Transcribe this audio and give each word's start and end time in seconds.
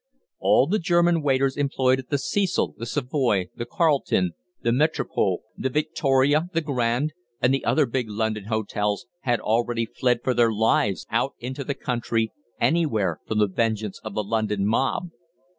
All 0.39 0.65
the 0.65 0.79
German 0.79 1.21
waiters 1.21 1.55
employed 1.55 1.99
at 1.99 2.09
the 2.09 2.17
Cecil, 2.17 2.73
the 2.79 2.87
Savoy, 2.87 3.49
the 3.55 3.67
Carlton, 3.67 4.31
the 4.63 4.71
Métropole, 4.71 5.41
the 5.55 5.69
Victoria, 5.69 6.49
the 6.53 6.61
Grand, 6.61 7.13
and 7.39 7.53
the 7.53 7.63
other 7.63 7.85
big 7.85 8.09
London 8.09 8.45
hotels, 8.45 9.05
had 9.19 9.39
already 9.39 9.85
fled 9.85 10.21
for 10.23 10.33
their 10.33 10.51
lives 10.51 11.05
out 11.11 11.35
into 11.37 11.63
the 11.63 11.75
country, 11.75 12.31
anywhere 12.59 13.19
from 13.27 13.37
the 13.37 13.47
vengeance 13.47 13.99
of 14.03 14.15
the 14.15 14.23
London 14.23 14.65
mob. 14.65 15.09